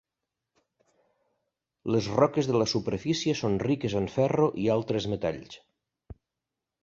[1.95, 5.61] Les roques de la superfície són riques en ferro i altres metalls.